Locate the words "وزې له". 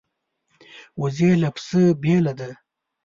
0.99-1.49